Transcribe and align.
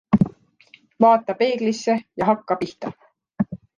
Vaata 1.05 1.35
peeglisse 1.43 1.99
ja 2.21 2.29
hakka 2.31 2.59
pihta. 2.65 2.93